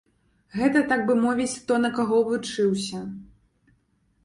[0.59, 3.05] Гэта, так бы мовіць, хто на каго вучыўся.